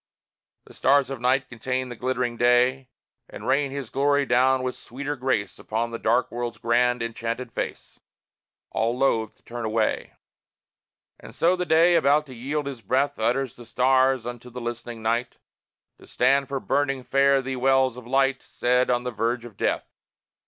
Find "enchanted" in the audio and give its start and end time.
7.03-7.51